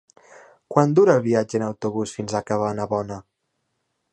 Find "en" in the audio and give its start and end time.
1.59-1.65